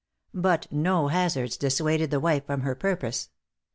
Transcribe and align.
But 0.33 0.65
no 0.71 1.09
hazards 1.09 1.57
dissuaded 1.57 2.09
the 2.09 2.19
wife 2.19 2.47
from 2.47 2.61
her 2.61 2.73
purpose. 2.73 3.29